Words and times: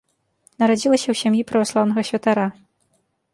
Нарадзілася 0.61 1.05
ў 1.11 1.15
сям'і 1.21 1.43
праваслаўнага 1.51 2.01
святара. 2.09 2.47